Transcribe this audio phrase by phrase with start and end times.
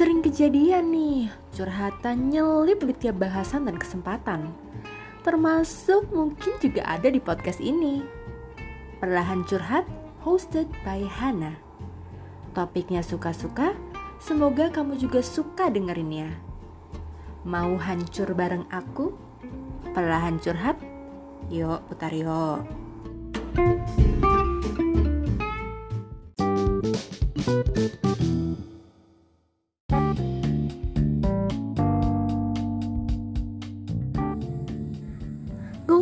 [0.00, 4.48] Sering kejadian nih, curhatan nyelip di tiap bahasan dan kesempatan.
[5.20, 8.00] Termasuk mungkin juga ada di podcast ini.
[8.96, 9.84] Perlahan Curhat,
[10.24, 11.52] hosted by Hana.
[12.56, 13.76] Topiknya suka-suka,
[14.16, 16.32] semoga kamu juga suka dengerinnya.
[17.44, 19.12] Mau hancur bareng aku?
[19.92, 20.80] Perlahan Curhat?
[21.52, 22.64] Yuk, putar yuk.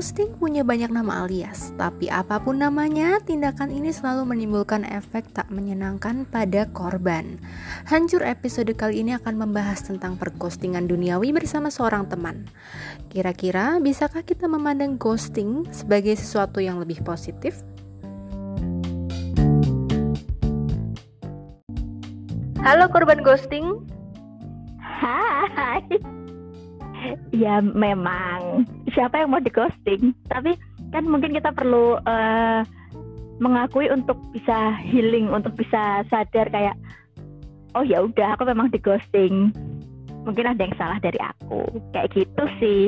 [0.08, 5.52] Ghosting punya banyak nama alias, tapi apa pun namanya, tindakan ini selalu menimbulkan efek tak
[5.52, 7.36] menyenangkan pada korban.
[7.84, 12.48] Hancur episode kali ini akan membahas tentang perghostingan duniawi bersama seorang teman.
[13.12, 17.60] Kira-kira bisakah kita memandang ghosting sebagai sesuatu yang lebih positif?
[22.64, 23.84] Halo korban ghosting.
[24.80, 25.84] Hai.
[27.28, 28.64] Ya memang
[28.98, 30.58] siapa yang mau di ghosting tapi
[30.90, 32.66] kan mungkin kita perlu uh,
[33.38, 36.74] mengakui untuk bisa healing untuk bisa sadar kayak
[37.78, 39.54] oh ya udah aku memang di ghosting
[40.28, 41.64] mungkin ada yang salah dari aku.
[41.96, 42.82] Kayak gitu sih.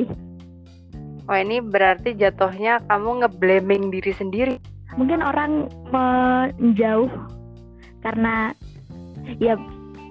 [1.25, 4.55] Oh ini berarti jatuhnya kamu ngeblaming diri sendiri.
[4.93, 7.09] Mungkin orang menjauh
[8.05, 8.53] karena
[9.41, 9.57] ya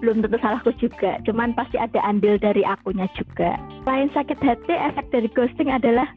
[0.01, 1.21] belum tentu salahku juga.
[1.29, 3.61] Cuman pasti ada andil dari akunya juga.
[3.85, 6.09] Lain sakit hati efek dari ghosting adalah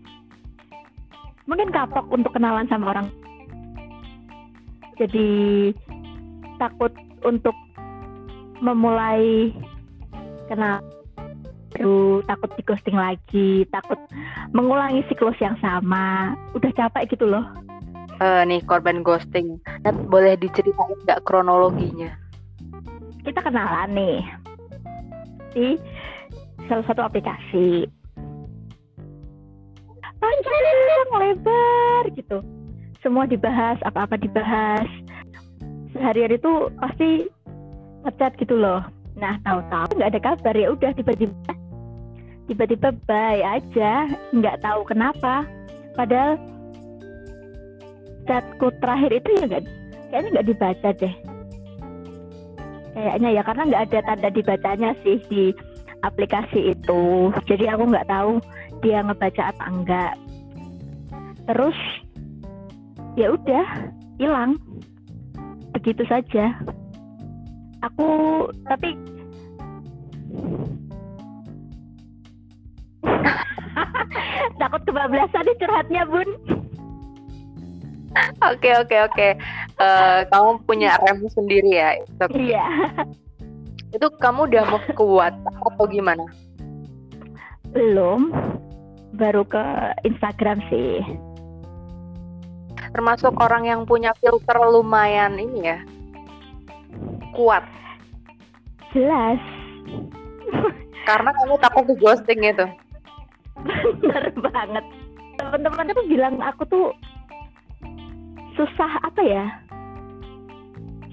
[1.46, 3.08] mungkin kapok untuk kenalan sama orang.
[4.96, 5.72] Jadi
[6.58, 6.96] takut
[7.28, 7.56] untuk
[8.64, 9.52] memulai
[10.48, 10.80] kenal.
[12.30, 13.98] Takut di ghosting lagi takut
[14.56, 16.38] mengulangi siklus yang sama.
[16.56, 17.44] Udah capek gitu loh.
[18.22, 19.58] Uh, nih korban ghosting.
[20.08, 22.23] Boleh diceritain nggak kronologinya
[23.24, 24.20] kita kenalan nih.
[25.56, 25.68] Di
[26.68, 27.88] salah satu aplikasi.
[30.20, 30.60] Panjang
[31.20, 32.40] lebar gitu.
[33.04, 34.88] Semua dibahas apa-apa dibahas.
[35.92, 37.28] Sehari-hari itu pasti
[38.08, 38.84] ngechat gitu loh.
[39.20, 41.54] Nah tahu-tahu nggak ada kabar ya udah tiba-tiba
[42.48, 45.44] tiba-tiba bye aja nggak tahu kenapa.
[45.94, 46.40] Padahal
[48.26, 49.64] chatku terakhir itu ya nggak
[50.10, 51.16] kayaknya nggak dibaca deh
[52.94, 55.54] kayaknya ya karena nggak ada tanda dibacanya sih di
[56.06, 57.34] aplikasi itu.
[57.50, 58.40] Jadi aku nggak tahu
[58.86, 60.14] dia ngebaca apa enggak.
[61.50, 61.78] Terus
[63.18, 63.66] ya udah
[64.22, 64.60] hilang.
[65.74, 66.54] Begitu saja.
[67.84, 68.08] Aku
[68.70, 68.96] tapi
[74.62, 76.30] takut kebablasan nih curhatnya bun.
[78.46, 79.28] Oke oke oke.
[79.84, 82.00] Eh, kamu punya rem sendiri ya?
[82.24, 82.56] Okay.
[82.56, 82.66] Iya.
[83.92, 86.24] Itu kamu udah mau kuat atau gimana?
[87.76, 88.32] Belum.
[89.14, 89.62] Baru ke
[90.08, 91.04] Instagram sih.
[92.94, 95.80] Termasuk orang yang punya filter lumayan ini ya.
[97.36, 97.66] Kuat.
[98.94, 99.42] Jelas.
[101.04, 102.66] Karena kamu takut di ghosting itu.
[104.02, 104.86] Bener banget.
[105.38, 106.88] Teman-teman tuh bilang aku tuh
[108.54, 109.46] susah apa ya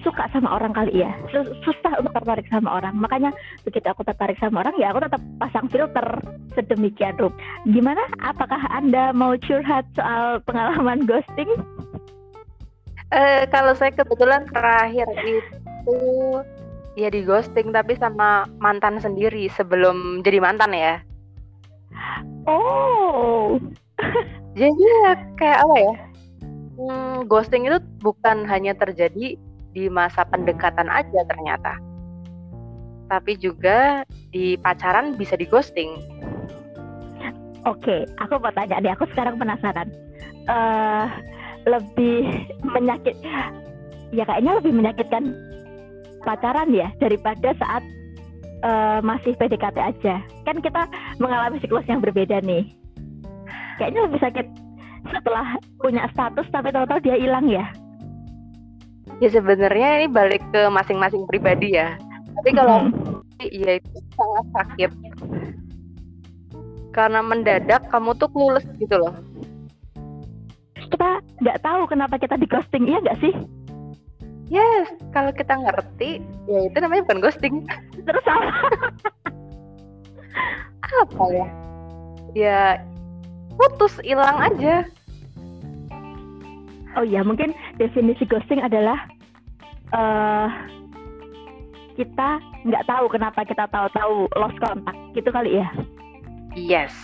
[0.01, 1.11] suka sama orang kali ya.
[1.65, 2.97] Susah untuk tertarik sama orang.
[2.97, 3.31] Makanya
[3.63, 6.07] begitu aku tertarik sama orang ya aku tetap pasang filter
[6.57, 7.33] sedemikian rup.
[7.69, 8.01] Gimana?
[8.25, 11.49] Apakah anda mau curhat soal pengalaman ghosting?
[13.11, 15.99] Uh, kalau saya kebetulan terakhir itu
[16.95, 20.95] ya di ghosting tapi sama mantan sendiri sebelum jadi mantan ya.
[22.47, 23.59] Oh.
[24.59, 25.95] Jadi ya kayak apa ya?
[26.81, 29.37] Hmm, ghosting itu bukan hanya terjadi
[29.75, 31.73] di masa pendekatan aja ternyata.
[33.11, 35.99] Tapi juga di pacaran bisa di ghosting.
[37.67, 39.91] Oke, aku mau tanya nih, aku sekarang penasaran.
[40.49, 41.07] Uh,
[41.69, 42.25] lebih
[42.65, 43.13] menyakit,
[44.17, 45.37] ya kayaknya lebih menyakitkan
[46.25, 47.83] pacaran ya daripada saat
[48.65, 50.25] uh, masih PDKT aja.
[50.49, 50.89] Kan kita
[51.21, 52.65] mengalami siklus yang berbeda nih.
[53.77, 54.47] Kayaknya lebih sakit
[55.09, 57.65] setelah punya status tapi tahu-tahu dia hilang ya
[59.19, 61.99] ya sebenarnya ini balik ke masing-masing pribadi ya.
[62.39, 63.21] Tapi kalau hmm.
[63.43, 64.91] ya itu sangat sakit.
[66.95, 69.15] Karena mendadak kamu tuh clueless gitu loh.
[70.79, 73.35] Kita nggak tahu kenapa kita di ghosting iya nggak sih?
[74.51, 76.19] Yes kalau kita ngerti
[76.51, 77.55] ya itu namanya bukan ghosting.
[78.07, 78.51] Terus apa?
[81.07, 81.47] Apa ya?
[82.35, 82.61] Ya
[83.61, 84.89] putus hilang aja
[86.99, 89.07] oh ya mungkin definisi ghosting adalah
[89.95, 90.49] uh,
[91.95, 95.69] kita nggak tahu kenapa kita tahu-tahu lost kontak gitu kali ya?
[96.57, 96.95] Yes.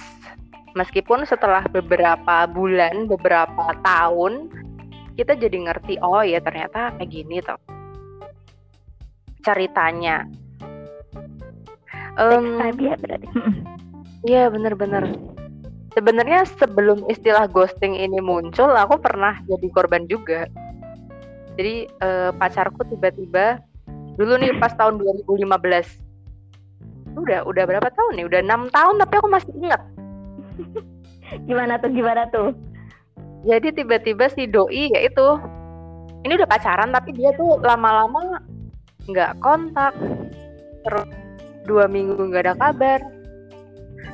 [0.77, 4.53] Meskipun setelah beberapa bulan beberapa tahun
[5.17, 7.61] kita jadi ngerti oh ya ternyata kayak gini toh.
[9.41, 10.27] Ceritanya.
[12.17, 13.29] Um, ya berarti.
[14.27, 15.13] Iya bener-bener
[15.97, 20.45] sebenarnya sebelum istilah ghosting ini muncul aku pernah jadi korban juga.
[21.57, 23.65] Jadi uh, pacarku tiba-tiba
[24.21, 25.49] dulu nih pas tahun 2015
[27.17, 28.29] udah udah berapa tahun nih?
[28.29, 29.81] Udah enam tahun tapi aku masih ingat.
[31.49, 32.53] Gimana tuh gimana tuh?
[33.49, 35.29] Jadi tiba-tiba si doi ya itu
[36.29, 38.45] ini udah pacaran tapi dia tuh lama-lama
[39.09, 39.97] nggak kontak.
[40.85, 41.09] Terus
[41.65, 43.16] dua minggu nggak ada kabar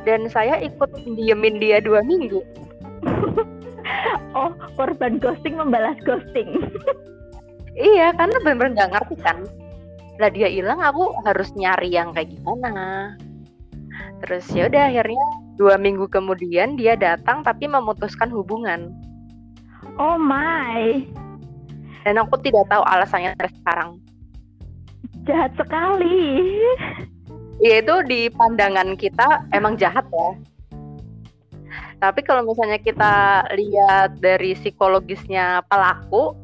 [0.02, 2.43] dan saya ikut diemin dia dua minggu
[4.38, 6.62] oh korban ghosting membalas ghosting
[7.78, 9.38] iya karena benar-benar nggak ngerti kan
[10.20, 13.14] lah dia hilang aku harus nyari yang kayak gimana
[14.22, 15.26] terus ya udah akhirnya
[15.58, 18.93] dua minggu kemudian dia datang tapi memutuskan hubungan
[20.00, 21.04] Oh my.
[22.02, 23.90] Dan aku tidak tahu alasannya sampai sekarang.
[25.28, 26.19] Jahat sekali.
[27.62, 30.31] Ya itu di pandangan kita emang jahat ya.
[32.03, 36.35] Tapi kalau misalnya kita lihat dari psikologisnya pelaku,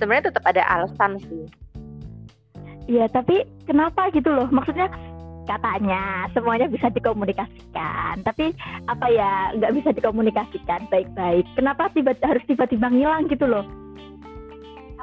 [0.00, 1.44] sebenarnya tetap ada alasan sih.
[2.88, 4.48] Iya, tapi kenapa gitu loh?
[4.48, 4.88] Maksudnya
[5.46, 8.50] katanya semuanya bisa dikomunikasikan tapi
[8.90, 13.62] apa ya nggak bisa dikomunikasikan baik-baik kenapa tiba harus tiba-tiba ngilang gitu loh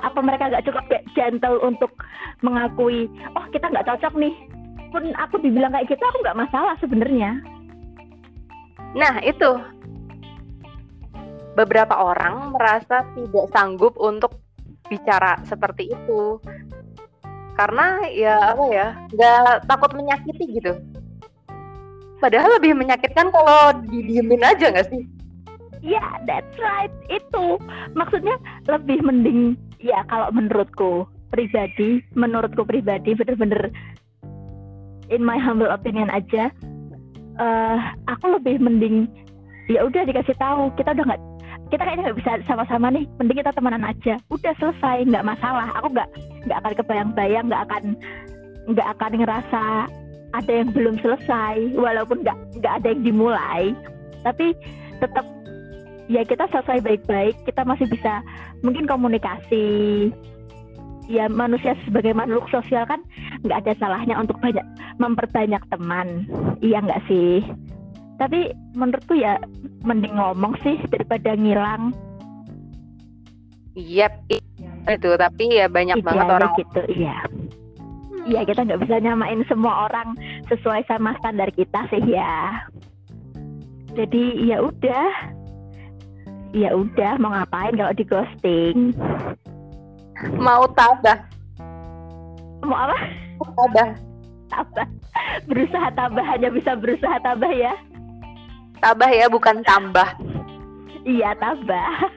[0.03, 0.83] apa mereka nggak cukup
[1.15, 1.95] gentle untuk
[2.43, 3.07] mengakui
[3.39, 4.35] oh kita nggak cocok nih
[4.93, 7.41] pun aku dibilang kayak gitu aku nggak masalah sebenarnya.
[8.93, 9.51] Nah itu.
[11.57, 14.37] Beberapa orang merasa tidak sanggup untuk
[14.89, 16.37] bicara seperti itu.
[17.57, 20.73] Karena ya apa ya nggak takut menyakiti gitu.
[22.21, 25.03] Padahal lebih menyakitkan kalau didiemin aja nggak sih?
[25.83, 26.93] Ya, yeah, that's right.
[27.11, 27.59] Itu.
[27.91, 28.39] Maksudnya
[28.71, 33.67] lebih mending ya kalau menurutku pribadi, menurutku pribadi bener-bener
[35.13, 36.49] in my humble opinion aja,
[37.37, 37.77] uh,
[38.09, 39.05] aku lebih mending
[39.71, 41.21] ya udah dikasih tahu kita udah nggak
[41.71, 44.17] kita kayaknya nggak bisa sama-sama nih mending kita temenan aja.
[44.29, 45.69] Udah selesai nggak masalah.
[45.81, 46.09] Aku nggak
[46.49, 47.83] nggak akan kebayang-bayang nggak akan
[48.73, 49.63] nggak akan ngerasa
[50.33, 53.63] ada yang belum selesai walaupun nggak nggak ada yang dimulai.
[54.25, 54.57] Tapi
[55.01, 55.25] tetap
[56.11, 58.21] ya kita selesai baik-baik kita masih bisa
[58.61, 60.09] mungkin komunikasi
[61.11, 63.03] ya manusia sebagai makhluk sosial kan
[63.43, 64.63] nggak ada salahnya untuk banyak
[64.97, 66.27] memperbanyak teman
[66.63, 67.43] iya nggak sih
[68.21, 69.41] tapi menurutku ya
[69.83, 71.91] mending ngomong sih daripada ngilang
[73.73, 74.29] Yep,
[74.85, 77.17] itu tapi ya banyak Idealnya banget orang gitu, iya.
[78.23, 80.13] Iya kita nggak bisa nyamain semua orang
[80.45, 82.69] sesuai sama standar kita sih ya.
[83.97, 85.09] Jadi ya udah,
[86.53, 88.93] ya udah mau ngapain kalau di ghosting?
[90.31, 91.19] Mau tabah?
[92.63, 92.97] Mau apa?
[93.43, 93.89] Tabah.
[94.47, 94.87] Tabah.
[95.49, 97.73] Berusaha tabah hanya bisa berusaha tabah ya.
[98.79, 100.07] Tabah ya, bukan tambah.
[101.03, 102.07] Iya, tabah.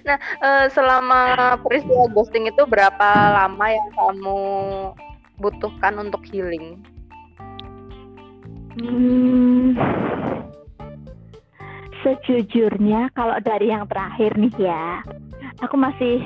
[0.00, 4.40] Nah, uh, selama peristiwa ghosting itu berapa lama yang kamu
[5.38, 6.80] butuhkan untuk healing?
[8.80, 9.76] Hmm,
[12.00, 15.04] sejujurnya kalau dari yang terakhir nih ya,
[15.60, 16.22] aku masih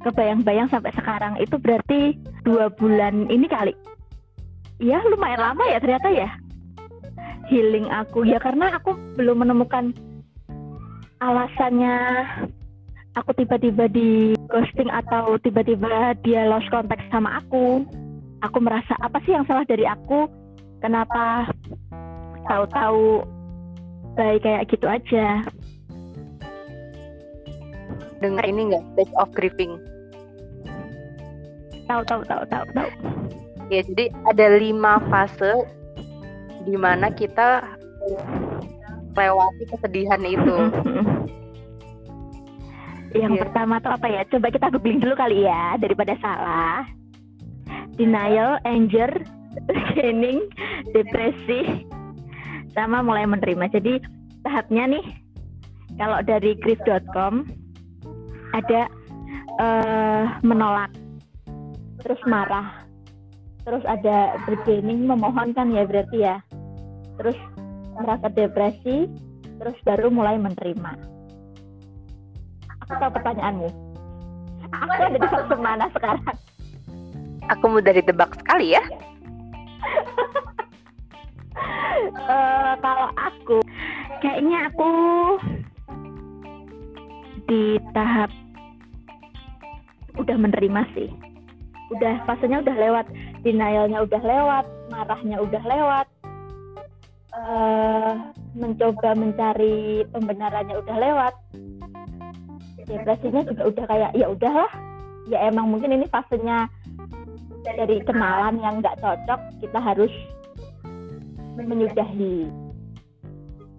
[0.00, 3.76] kebayang-bayang sampai sekarang itu berarti dua bulan ini kali.
[4.80, 6.28] Ya lumayan lama ya ternyata ya.
[7.52, 8.24] Healing aku.
[8.24, 9.92] Ya karena aku belum menemukan
[11.20, 12.24] alasannya.
[13.18, 17.84] Aku tiba-tiba di ghosting atau tiba-tiba dia lost contact sama aku.
[18.40, 20.30] Aku merasa apa sih yang salah dari aku?
[20.80, 21.50] Kenapa
[22.48, 23.20] tahu-tahu
[24.16, 25.44] baik kayak gitu aja?
[28.24, 29.76] Dengar ini enggak stage of grieving
[31.90, 32.90] tahu tahu tahu tahu tahu
[33.66, 35.66] ya jadi ada lima fase
[36.62, 37.66] di mana kita
[39.14, 40.56] lewati kesedihan itu.
[43.10, 43.42] Yang yeah.
[43.42, 44.22] pertama tuh apa ya?
[44.30, 46.86] Coba kita googling dulu kali ya daripada salah.
[47.98, 49.10] Denial, anger,
[49.98, 50.46] gaining,
[50.94, 51.90] depresi,
[52.72, 53.66] sama mulai menerima.
[53.74, 53.98] Jadi
[54.46, 55.04] tahapnya nih,
[55.98, 57.50] kalau dari grief.com
[58.54, 58.86] ada
[59.58, 60.94] uh, menolak,
[62.00, 62.84] terus marah,
[63.64, 66.36] terus ada bergening memohonkan ya berarti ya.
[67.20, 67.36] Terus
[68.00, 69.08] merasa depresi
[69.60, 70.92] terus baru mulai menerima.
[72.88, 73.68] Aku tahu pertanyaanmu.
[74.70, 76.36] Aku ada di fase mana sekarang?
[77.52, 78.82] Aku mudah ditebak sekali ya.
[82.24, 83.58] uh, kalau aku,
[84.22, 84.90] kayaknya aku
[87.50, 88.30] di tahap
[90.16, 91.10] udah menerima sih.
[91.90, 93.06] Udah fasenya udah lewat,
[93.42, 96.06] denialnya udah lewat, marahnya udah lewat,
[97.34, 98.12] uh,
[98.54, 101.34] mencoba mencari pembenarannya udah lewat.
[102.86, 104.70] Depresinya juga udah kayak ya udahlah
[105.30, 106.66] ya emang mungkin ini fasenya
[107.62, 110.10] dari kenalan yang nggak cocok kita harus
[111.54, 112.50] menyudahi.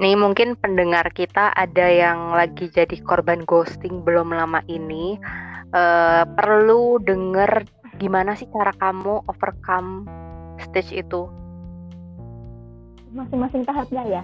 [0.01, 5.19] Nih mungkin pendengar kita ada yang lagi jadi korban ghosting belum lama ini
[5.75, 7.67] uh, perlu denger
[8.01, 10.09] gimana sih cara kamu overcome
[10.57, 11.29] stage itu
[13.13, 14.23] masing-masing tahapnya ya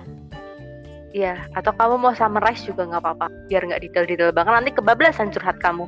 [1.15, 4.53] Iya, atau kamu mau summarize juga nggak apa-apa, biar nggak detail-detail banget.
[4.59, 5.87] Nanti kebablasan curhat kamu.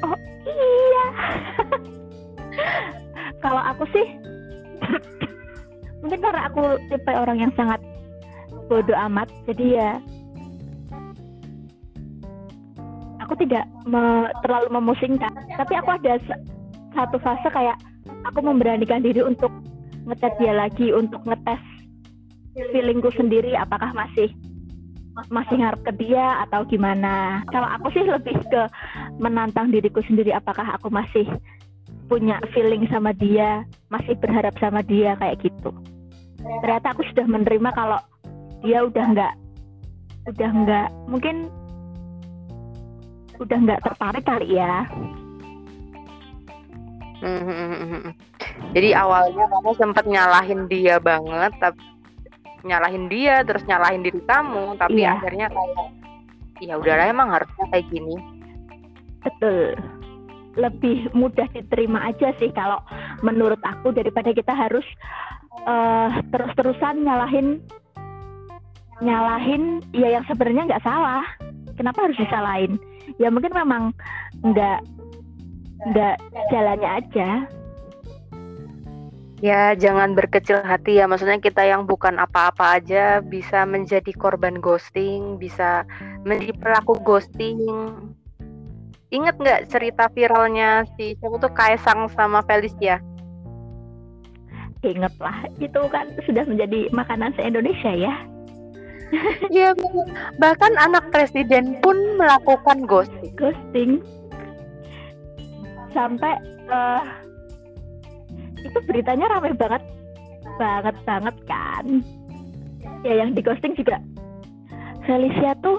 [0.00, 0.16] Oh
[0.48, 1.06] iya.
[3.44, 4.06] Kalau aku sih,
[6.00, 7.76] mungkin karena aku tipe orang yang sangat
[8.66, 9.90] bodoh amat, jadi ya
[13.20, 15.32] aku tidak me, terlalu memusingkan.
[15.60, 16.16] Tapi aku ada
[16.94, 17.76] satu fase kayak
[18.24, 19.50] aku memberanikan diri untuk
[20.04, 21.60] ngetes dia lagi, untuk ngetes
[22.54, 24.30] feelingku sendiri apakah masih
[25.30, 27.42] masih ngarep ke dia atau gimana.
[27.50, 28.62] Kalau aku sih lebih ke
[29.18, 31.26] menantang diriku sendiri apakah aku masih
[32.10, 35.70] punya feeling sama dia masih berharap sama dia kayak gitu.
[36.62, 37.98] Ternyata aku sudah menerima kalau
[38.66, 39.34] dia udah nggak
[40.34, 41.52] udah nggak mungkin
[43.38, 44.88] udah nggak tertarik kali ya
[47.22, 48.10] hmm,
[48.74, 51.82] jadi awalnya kamu sempat nyalahin dia banget tapi
[52.64, 55.20] nyalahin dia terus nyalahin diri kamu tapi yeah.
[55.20, 55.92] akhirnya kayak
[56.62, 58.16] ya udahlah emang harusnya kayak gini.
[59.24, 59.76] Betul.
[60.54, 62.78] Lebih mudah diterima aja sih kalau
[63.20, 64.86] menurut aku daripada kita harus
[65.66, 67.58] uh, terus-terusan nyalahin
[69.02, 71.26] nyalahin ya yang sebenarnya nggak salah.
[71.74, 72.78] Kenapa harus disalahin?
[73.18, 73.90] Ya mungkin memang
[74.46, 74.78] nggak
[75.90, 76.16] nggak
[76.52, 77.30] jalannya aja
[79.44, 81.04] Ya, jangan berkecil hati ya.
[81.04, 85.84] Maksudnya kita yang bukan apa-apa aja bisa menjadi korban ghosting, bisa
[86.24, 87.60] menjadi pelaku ghosting.
[89.12, 93.04] Ingat nggak cerita viralnya si siapa tuh Kaisang sama Felicia?
[94.80, 98.14] Ingat lah, itu kan sudah menjadi makanan se-Indonesia ya.
[99.52, 99.76] Iya,
[100.40, 103.36] bahkan anak presiden pun melakukan ghosting.
[103.36, 104.00] Ghosting.
[105.94, 106.34] Sampai
[106.66, 107.02] uh,
[108.58, 109.82] itu beritanya ramai banget
[110.58, 111.86] banget banget kan?
[113.06, 114.02] Ya yang di ghosting juga.
[115.06, 115.78] Felicia tuh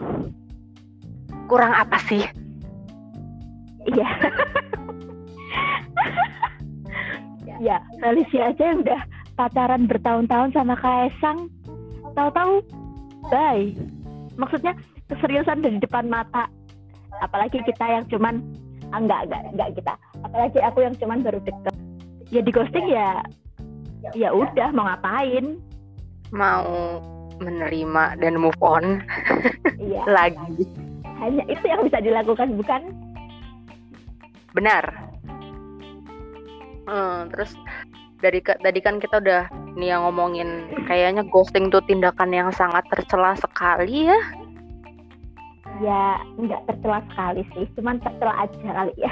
[1.52, 2.24] kurang apa sih?
[3.92, 4.08] Iya.
[7.56, 9.02] Ya Felicia aja yang udah
[9.36, 11.52] pacaran bertahun-tahun sama Kaisang
[12.16, 12.64] tahu-tahu
[13.32, 13.72] bye.
[14.36, 14.76] Maksudnya
[15.12, 16.48] keseriusan dari depan mata.
[17.24, 18.44] Apalagi kita yang cuman
[19.00, 19.94] enggak enggak enggak kita.
[20.24, 21.74] Apalagi aku yang cuman baru deket.
[22.34, 23.22] Ya di ghosting ya
[24.14, 24.70] ya udah.
[24.74, 25.58] mau ngapain?
[26.34, 27.02] Mau
[27.40, 29.04] menerima dan move on.
[29.78, 30.04] Iya.
[30.18, 30.66] lagi.
[31.20, 32.82] Hanya itu yang bisa dilakukan bukan?
[34.56, 34.84] Benar.
[36.86, 37.58] Hmm, terus
[38.22, 43.36] dari tadi kan kita udah nih yang ngomongin kayaknya ghosting tuh tindakan yang sangat tercela
[43.36, 44.20] sekali ya
[45.84, 49.12] ya nggak tercela sekali sih cuman tercela aja kali ya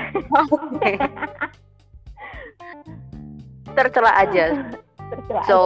[0.51, 0.95] okay.
[3.77, 4.45] tercela aja.
[5.09, 5.61] tercela so,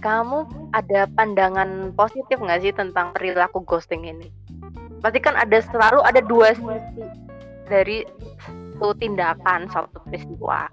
[0.00, 4.30] kamu ada pandangan positif nggak sih tentang perilaku ghosting ini?
[5.02, 7.04] Pasti kan ada selalu ada dua sisi
[7.66, 8.06] dari
[8.78, 10.70] satu tindakan satu peristiwa.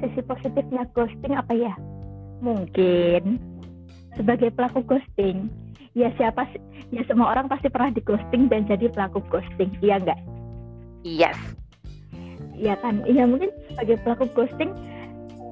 [0.00, 1.74] Sisi positifnya ghosting apa ya?
[2.42, 3.38] Mungkin
[4.16, 5.52] sebagai pelaku ghosting,
[5.92, 6.60] ya siapa sih?
[6.92, 10.20] Ya semua orang pasti pernah di ghosting dan jadi pelaku ghosting, iya nggak?
[11.02, 11.38] Yes
[12.62, 14.70] ya kan ya mungkin sebagai pelaku ghosting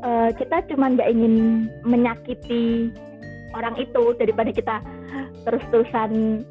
[0.07, 2.95] uh, kita cuma nggak ingin menyakiti
[3.57, 4.77] orang itu daripada kita
[5.43, 6.45] terus-terusan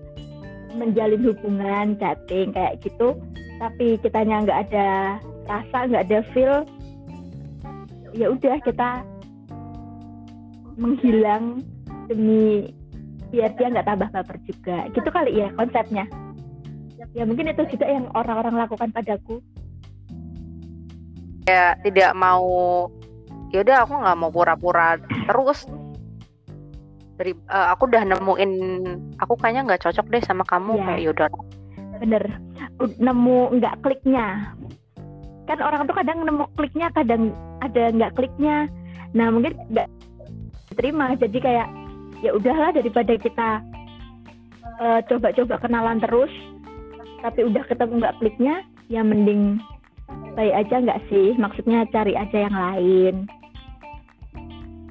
[0.75, 3.15] menjalin hubungan chatting kayak gitu
[3.63, 4.89] tapi kitanya nggak ada
[5.48, 6.67] rasa nggak ada feel
[8.12, 9.05] ya udah kita
[10.75, 11.63] menghilang
[12.12, 12.74] demi
[13.29, 14.77] biar dia nggak tambah baper juga.
[14.91, 16.05] Gitu kali ya konsepnya.
[17.17, 19.41] Ya mungkin itu juga yang orang-orang lakukan padaku.
[21.48, 22.45] Kayak tidak mau
[23.50, 25.65] ya udah aku nggak mau pura-pura terus.
[27.17, 28.51] Dari uh, aku udah nemuin
[29.19, 30.86] aku kayaknya nggak cocok deh sama kamu ya.
[30.86, 31.29] kayak yaudah.
[32.00, 32.24] Bener.
[32.79, 34.55] Nemu nggak kliknya.
[35.50, 37.33] Kan orang tuh kadang nemu kliknya kadang
[37.65, 38.69] ada nggak kliknya.
[39.17, 39.89] Nah mungkin nggak
[40.77, 41.67] terima jadi kayak
[42.19, 43.63] ya udahlah daripada kita
[44.79, 46.31] uh, coba-coba kenalan terus
[47.19, 48.55] tapi udah ketemu nggak kliknya
[48.88, 49.59] ya mending
[50.33, 51.35] baik aja nggak sih?
[51.38, 53.15] Maksudnya cari aja yang lain.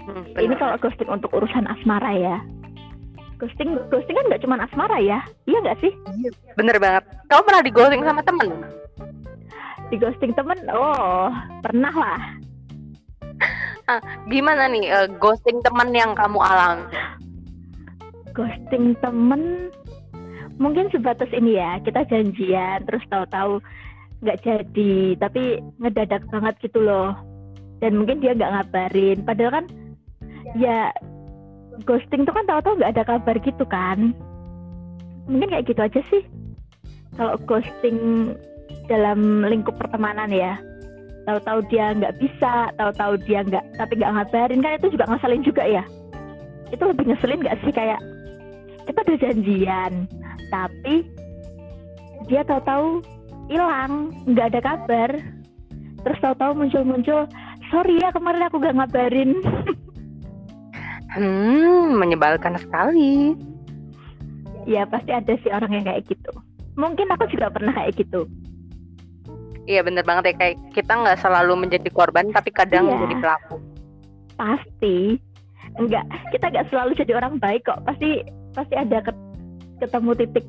[0.08, 2.36] Hmm, ini kalau ghosting untuk urusan asmara ya.
[3.40, 5.20] Ghosting ghosting kan nggak cuma asmara ya?
[5.48, 5.92] Iya nggak sih?
[6.20, 7.04] Iya bener banget.
[7.32, 8.48] Kamu pernah di ghosting sama temen?
[9.88, 10.58] Di ghosting temen?
[10.72, 11.32] Oh
[11.64, 12.20] pernah lah.
[13.88, 16.84] Ah, gimana nih uh, ghosting temen yang kamu alami
[18.38, 19.74] ghosting temen.
[20.62, 23.58] Mungkin sebatas ini ya kita janjian terus tahu-tahu
[24.22, 27.18] nggak jadi tapi ngedadak banget gitu loh.
[27.82, 29.18] Dan mungkin dia nggak ngabarin.
[29.26, 29.66] Padahal kan
[30.54, 30.94] ya
[31.82, 34.14] ghosting tuh kan tahu-tahu nggak ada kabar gitu kan.
[35.26, 36.22] Mungkin kayak gitu aja sih.
[37.18, 38.30] Kalau ghosting
[38.86, 40.58] dalam lingkup pertemanan ya.
[41.26, 45.62] Tahu-tahu dia nggak bisa tahu-tahu dia nggak tapi nggak ngabarin kan itu juga ngeselin juga
[45.66, 45.84] ya.
[46.74, 48.00] Itu lebih ngeselin nggak sih kayak
[48.88, 49.92] kita udah janjian
[50.48, 51.04] tapi
[52.28, 53.04] dia tahu-tahu
[53.48, 55.10] hilang nggak ada kabar.
[55.98, 57.26] Terus tahu-tahu muncul-muncul
[57.68, 59.32] sorry ya kemarin aku gak ngabarin.
[61.08, 63.32] Hmm menyebalkan sekali.
[64.68, 66.30] Ya pasti ada sih orang yang kayak gitu.
[66.76, 68.28] Mungkin aku juga pernah kayak gitu.
[69.64, 72.92] Iya bener banget ya kayak kita nggak selalu menjadi korban tapi kadang iya.
[72.92, 73.56] menjadi pelaku.
[74.36, 75.16] Pasti.
[75.80, 77.80] Enggak kita nggak selalu jadi orang baik kok.
[77.88, 78.20] Pasti
[78.58, 78.98] pasti ada
[79.78, 80.46] ketemu titik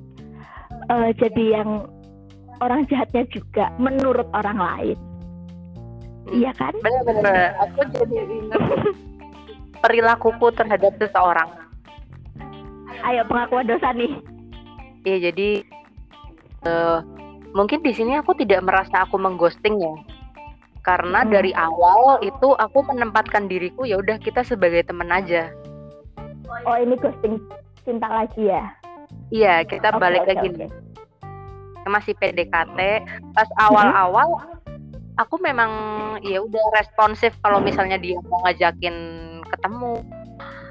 [0.89, 1.85] uh, jadi yang
[2.59, 4.97] orang jahatnya juga menurut orang lain.
[6.29, 6.73] Iya kan?
[6.81, 8.61] Benar-benar aku jadi ingat
[9.81, 11.49] perilakuku terhadap seseorang.
[13.05, 14.11] Ayo pengakuan dosa nih.
[15.07, 15.49] Iya jadi
[16.67, 16.99] uh,
[17.55, 19.93] mungkin di sini aku tidak merasa aku mengghosting ya.
[20.83, 21.31] Karena hmm.
[21.31, 25.53] dari awal itu aku menempatkan diriku ya udah kita sebagai teman aja.
[26.65, 27.39] Oh ini ghosting
[27.89, 28.69] cinta lagi ya?
[29.33, 30.59] Iya kita okay, balik okay, lagi okay.
[30.61, 30.71] nih
[31.89, 32.79] masih PDKT
[33.33, 34.45] pas awal-awal
[35.17, 35.71] aku memang
[36.21, 38.95] ya udah responsif kalau misalnya dia mau ngajakin
[39.49, 40.05] ketemu.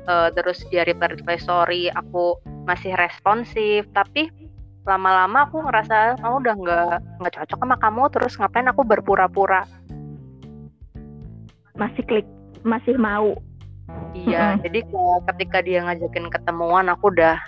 [0.09, 3.85] Uh, terus dia reply reply story aku masih responsif.
[3.93, 4.33] Tapi
[4.89, 9.69] lama-lama aku ngerasa oh, udah nggak nggak cocok sama kamu terus ngapain aku berpura-pura?
[11.77, 12.25] Masih klik
[12.65, 13.37] masih mau
[14.13, 14.63] Iya, mm-hmm.
[14.65, 14.81] jadi
[15.33, 17.41] ketika dia ngajakin ketemuan aku udah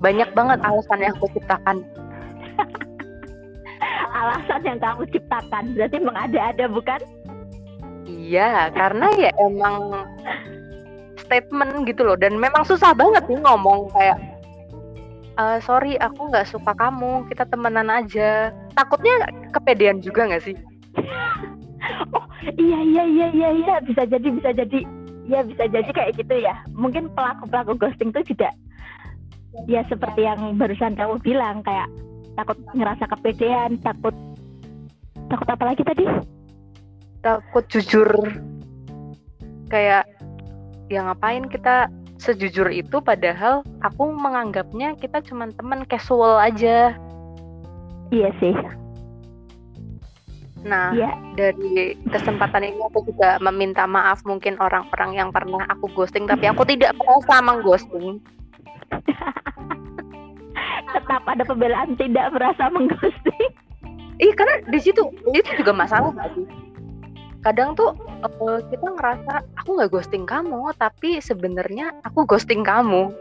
[0.00, 1.84] banyak banget alasan yang aku ciptakan.
[4.20, 7.00] alasan yang kamu ciptakan berarti mengada-ada bukan?
[8.08, 10.08] Iya, karena ya emang
[11.30, 14.18] statement gitu loh dan memang susah banget nih ngomong kayak
[15.38, 20.58] e, sorry aku nggak suka kamu kita temenan aja takutnya kepedean juga nggak sih
[22.18, 22.26] oh
[22.58, 24.82] iya iya iya iya iya bisa jadi bisa jadi
[25.30, 26.58] ya bisa jadi kayak gitu ya.
[26.74, 28.50] Mungkin pelaku pelaku ghosting itu juga
[29.66, 31.90] ya seperti yang barusan kamu bilang kayak
[32.38, 34.14] takut ngerasa kepedean takut
[35.30, 36.04] takut apa lagi tadi?
[37.22, 38.10] Takut jujur.
[39.70, 40.10] Kayak
[40.90, 41.86] ya ngapain kita
[42.18, 46.98] sejujur itu padahal aku menganggapnya kita cuma teman casual aja.
[48.10, 48.79] Iya sih
[50.60, 51.16] Nah, yeah.
[51.40, 56.68] dari kesempatan ini aku juga meminta maaf mungkin orang-orang yang pernah aku ghosting tapi aku
[56.68, 58.20] tidak merasa mengghosting.
[60.92, 63.50] Tetap ada pembelaan tidak merasa mengghosting.
[64.20, 65.00] Iya, karena di situ
[65.32, 66.44] itu juga masalah tadi.
[67.40, 73.16] Kadang tuh uh, kita ngerasa aku nggak ghosting kamu, tapi sebenarnya aku ghosting kamu.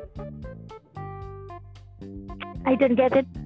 [2.68, 3.39] I don't get it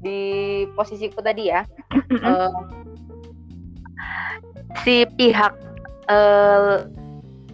[0.00, 0.20] di
[0.74, 1.64] posisiku tadi ya
[2.24, 2.50] uh,
[4.84, 5.52] si pihak
[6.08, 6.84] uh,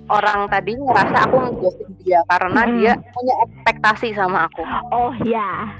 [0.07, 2.73] orang tadi ngerasa aku ngegosip dia karena mm.
[2.79, 4.63] dia punya ekspektasi sama aku.
[4.95, 5.71] Oh ya.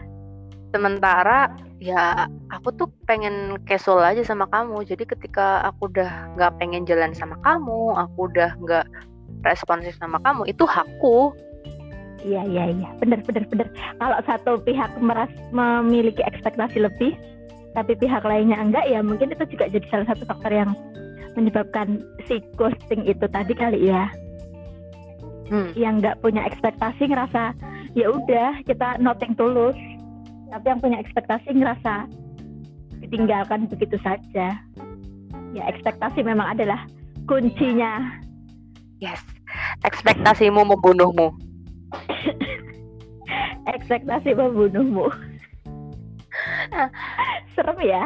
[0.75, 4.83] Sementara ya aku tuh pengen casual aja sama kamu.
[4.83, 8.87] Jadi ketika aku udah nggak pengen jalan sama kamu, aku udah nggak
[9.47, 11.31] responsif sama kamu, itu hakku.
[12.27, 13.69] Iya iya iya, benar benar benar.
[14.03, 17.15] Kalau satu pihak meras memiliki ekspektasi lebih,
[17.71, 20.75] tapi pihak lainnya enggak, ya mungkin itu juga jadi salah satu faktor yang
[21.39, 24.11] menyebabkan si ghosting itu tadi kali ya.
[25.47, 25.71] Hmm.
[25.79, 27.55] Yang nggak punya ekspektasi ngerasa
[27.95, 29.79] ya udah kita noting tulus,
[30.51, 32.11] tapi yang punya ekspektasi ngerasa
[33.07, 34.59] ditinggalkan begitu saja.
[35.55, 36.91] Ya ekspektasi memang adalah
[37.31, 38.19] kuncinya.
[38.99, 39.23] Yes,
[39.87, 41.46] ekspektasimu membunuhmu.
[43.75, 45.11] ekspektasi membunuhmu
[47.57, 48.05] serem ya.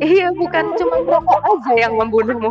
[0.00, 2.50] Iya bukan cuma rokok aja yang membunuhmu.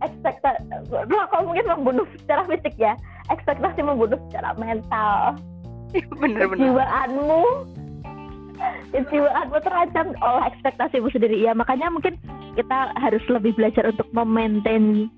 [0.00, 0.60] Ekspektasi
[1.08, 2.96] rokok mungkin membunuh secara fisik ya.
[3.32, 5.36] Ekspektasi membunuh secara mental.
[5.92, 7.42] Bener bener kejiwaanmu
[8.92, 11.36] kejiwaanmu terancam oleh ekspektasimu sendiri.
[11.40, 12.16] Ya makanya mungkin
[12.56, 15.08] kita harus lebih belajar untuk memaintain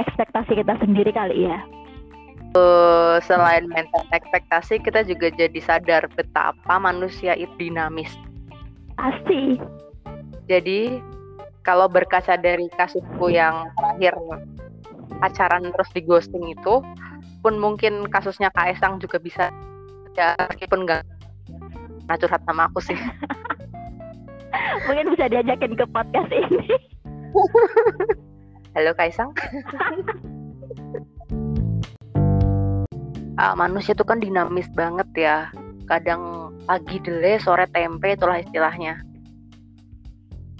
[0.00, 1.60] ekspektasi kita sendiri kali ya
[2.50, 8.10] Uh, selain mental ekspektasi kita juga jadi sadar betapa manusia itu dinamis.
[8.98, 9.54] Pasti.
[10.50, 10.98] Jadi
[11.62, 14.18] kalau berkaca dari kasusku yang terakhir
[15.22, 16.82] pacaran terus di ghosting itu
[17.38, 19.54] pun mungkin kasusnya Kaisang juga bisa
[20.18, 21.06] ya meskipun nggak
[22.10, 22.98] nah curhat sama aku sih.
[24.90, 26.74] Mungkin bisa diajakin ke podcast ini.
[28.74, 29.30] Halo Kaisang
[33.40, 35.36] uh, manusia itu kan dinamis banget ya.
[35.88, 39.00] Kadang pagi dele sore tempe itulah istilahnya.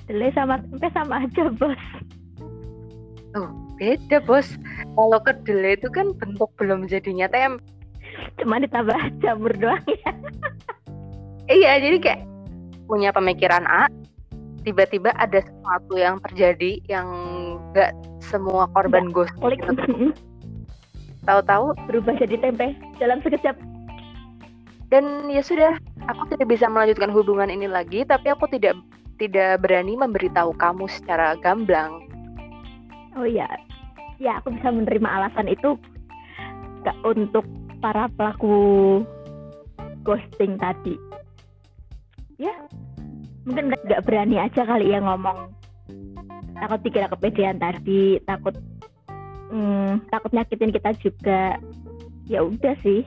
[0.08, 1.82] Dele sama tempe sama aja bos.
[3.36, 4.48] Oh beda bos.
[4.96, 7.60] Kalau kedele itu kan bentuk belum jadinya tempe
[8.40, 10.12] cuma ditambah jamur doang ya.
[11.50, 12.22] Iya jadi kayak
[12.86, 13.86] punya pemikiran A
[14.62, 17.08] tiba-tiba ada sesuatu yang terjadi yang
[17.72, 20.12] gak semua korban gitu
[21.24, 23.56] tahu-tahu berubah jadi tempe dalam sekejap.
[24.90, 25.78] Dan ya sudah
[26.10, 28.74] aku tidak bisa melanjutkan hubungan ini lagi tapi aku tidak
[29.20, 32.02] tidak berani memberitahu kamu secara gamblang.
[33.14, 33.46] Oh iya
[34.20, 35.80] ya aku bisa menerima alasan itu
[36.84, 37.44] gak untuk
[37.80, 39.00] para pelaku
[40.04, 40.96] ghosting tadi.
[42.40, 42.52] Ya
[43.44, 45.52] mungkin nggak berani aja kali ya ngomong.
[46.60, 48.56] Takut dikira kepedean tadi takut
[49.50, 51.58] hmm, takut nyakitin kita juga.
[52.30, 53.02] Ya udah sih.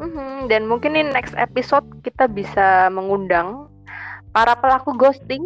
[0.00, 0.48] Mm-hmm.
[0.48, 3.68] dan mungkin di next episode kita bisa mengundang
[4.32, 5.44] para pelaku ghosting.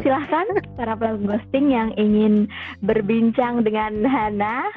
[0.00, 0.46] Silahkan
[0.78, 2.46] para pelaku ghosting yang ingin
[2.86, 4.70] berbincang dengan Hana.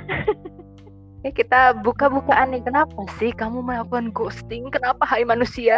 [1.22, 2.66] Ya kita buka-bukaan nih.
[2.66, 4.74] Kenapa sih kamu melakukan ghosting?
[4.74, 5.78] Kenapa hai manusia?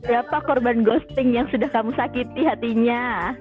[0.00, 3.36] Berapa korban ghosting yang sudah kamu sakiti hatinya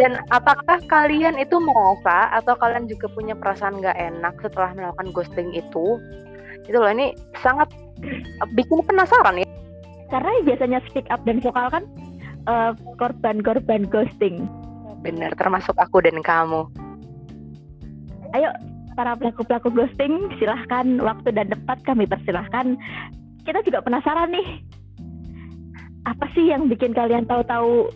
[0.00, 5.50] dan apakah kalian itu merasa atau kalian juga punya perasaan nggak enak setelah melakukan ghosting
[5.52, 6.00] itu?
[6.64, 7.68] Itu loh ini sangat
[8.56, 9.48] bikin penasaran ya.
[10.10, 11.84] Karena biasanya speak up dan vokal kan
[12.98, 14.48] korban-korban uh, ghosting.
[15.00, 16.68] Bener, termasuk aku dan kamu.
[18.36, 18.50] Ayo
[18.94, 22.76] para pelaku-pelaku ghosting silahkan waktu dan tempat kami persilahkan.
[23.46, 24.48] Kita juga penasaran nih.
[26.04, 27.88] Apa sih yang bikin kalian tahu-tahu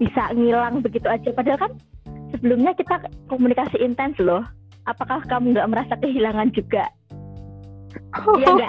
[0.00, 1.28] bisa ngilang begitu aja.
[1.30, 1.72] Padahal kan
[2.32, 4.42] sebelumnya kita komunikasi intens loh.
[4.88, 6.88] Apakah kamu nggak merasa kehilangan juga?
[8.40, 8.68] Iya nggak?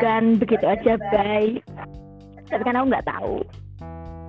[0.00, 1.60] Kan begitu aja baik
[2.52, 3.36] tapi kan aku nggak tahu.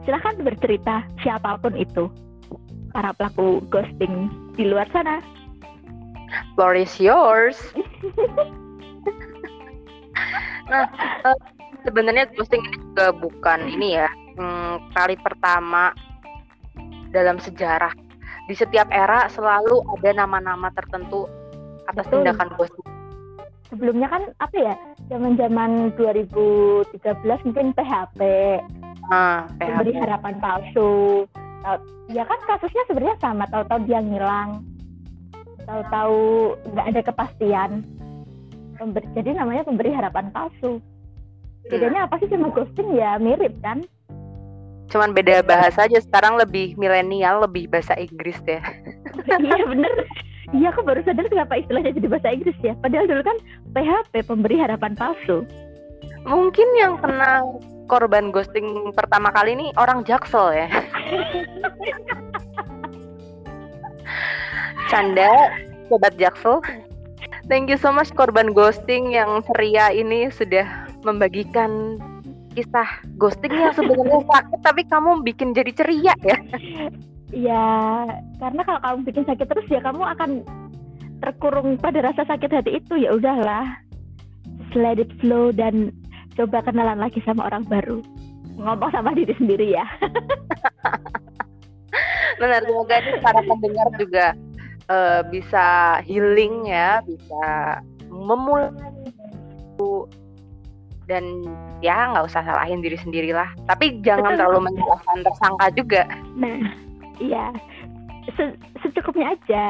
[0.08, 2.08] Silahkan bercerita siapa pun itu.
[2.96, 5.20] Para pelaku ghosting di luar sana.
[6.56, 7.60] Floor is yours.
[10.64, 10.88] Nah
[11.28, 11.36] uh,
[11.84, 15.92] sebenarnya ghosting ini juga bukan ini ya hmm, kali pertama
[17.14, 17.94] dalam sejarah
[18.44, 21.32] di setiap era selalu ada nama-nama tertentu
[21.88, 22.28] atas Betul.
[22.28, 22.88] tindakan ghosting.
[23.72, 24.76] Sebelumnya kan apa ya
[25.10, 28.20] zaman-zaman 2013 mungkin PHP,
[29.10, 29.60] ah, PHP.
[29.64, 31.26] memberi harapan palsu.
[32.12, 34.68] Ya kan kasusnya sebenarnya sama, tahu-tahu dia ngilang,
[35.64, 36.20] tahu-tahu
[36.76, 37.72] nggak ada kepastian.
[39.16, 40.84] Jadi namanya pemberi harapan palsu.
[41.72, 42.96] Bedanya apa sih sama ghosting?
[42.96, 43.84] Ya mirip kan?
[44.94, 45.98] cuman beda bahasa aja.
[45.98, 48.62] Sekarang lebih milenial lebih bahasa Inggris ya.
[49.24, 49.94] Iya bener.
[50.54, 52.78] Iya aku baru sadar kenapa istilahnya jadi bahasa Inggris ya.
[52.78, 53.38] Padahal dulu kan
[53.74, 55.42] PHP pemberi harapan palsu.
[56.30, 57.42] Mungkin yang kena
[57.90, 60.68] korban ghosting pertama kali ini orang Jaksel ya.
[64.94, 65.34] Canda
[65.90, 66.62] sobat Jaksel.
[67.50, 72.00] Thank you so much korban ghosting yang ceria ini sudah membagikan
[72.54, 76.38] kisah ghosting yang sebenarnya sakit tapi kamu bikin jadi ceria ya?
[77.34, 77.66] Ya
[78.38, 80.46] karena kalau kamu bikin sakit terus ya kamu akan
[81.26, 82.94] terkurung pada rasa sakit hati itu.
[83.02, 83.66] Ya udahlah
[84.78, 85.90] let it flow dan
[86.38, 88.06] coba kenalan lagi sama orang baru.
[88.54, 89.86] Ngomong sama diri sendiri ya.
[92.42, 94.26] Benar semoga ini para pendengar juga
[94.94, 97.02] uh, bisa healing ya.
[97.02, 97.46] Bisa
[98.14, 98.70] memulai
[101.14, 101.46] dan
[101.86, 103.46] ya nggak usah salahin diri sendirilah.
[103.70, 104.40] Tapi jangan Betul.
[104.42, 106.02] terlalu menyalahkan tersangka juga.
[106.34, 106.58] Nah
[107.22, 107.54] iya.
[108.34, 109.68] Se secukupnya aja.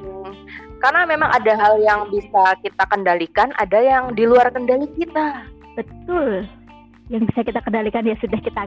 [0.00, 0.32] Hmm.
[0.80, 5.44] karena memang ada hal yang bisa kita kendalikan ada yang di luar kendali kita.
[5.76, 6.48] Betul.
[7.12, 8.64] Yang bisa kita kendalikan ya sudah kita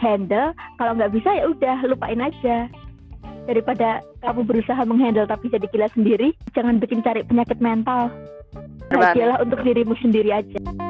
[0.00, 0.56] handle.
[0.80, 2.72] Kalau nggak bisa ya udah lupain aja.
[3.44, 8.08] Daripada kamu berusaha menghandle tapi jadi gila sendiri jangan bikin cari penyakit mental.
[8.88, 10.81] Bahagialah untuk dirimu sendiri aja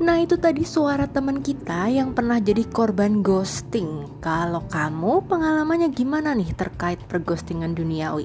[0.00, 6.32] Nah itu tadi suara teman kita yang pernah jadi korban ghosting Kalau kamu pengalamannya gimana
[6.32, 8.24] nih terkait perghostingan duniawi?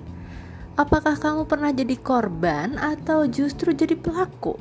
[0.80, 4.56] Apakah kamu pernah jadi korban atau justru jadi pelaku?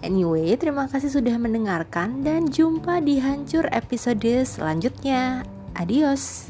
[0.00, 5.44] Anyway, terima kasih sudah mendengarkan dan jumpa di Hancur episode selanjutnya.
[5.76, 6.48] Adios.